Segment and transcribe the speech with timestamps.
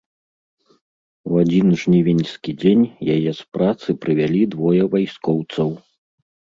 [1.31, 2.83] У адзін жнівеньскі дзень
[3.19, 5.69] яе з працы прывялі двое вайскоўцаў.